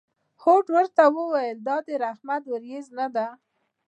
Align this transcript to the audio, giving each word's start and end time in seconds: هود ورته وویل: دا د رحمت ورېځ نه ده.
هود 0.41 0.65
ورته 0.75 1.03
وویل: 1.17 1.57
دا 1.67 1.77
د 1.87 1.89
رحمت 2.03 2.43
ورېځ 2.47 2.85
نه 2.97 3.07
ده. 3.15 3.27